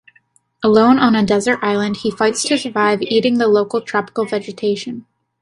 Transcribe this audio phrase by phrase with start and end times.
[0.63, 5.05] Alone on a desert island, he fights to survive, eating the local, tropical vegetation.